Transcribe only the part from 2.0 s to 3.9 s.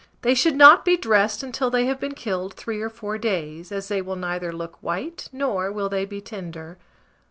killed 3 or 4 days, as